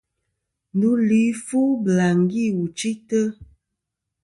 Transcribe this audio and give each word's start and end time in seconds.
Ndu 0.75 0.89
li 1.07 1.21
fu 1.45 1.59
bɨlàŋgi 1.83 2.43
wù 2.57 2.65
chɨytɨ. 2.77 3.21